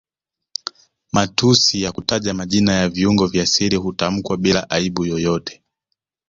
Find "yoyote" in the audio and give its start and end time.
5.05-5.61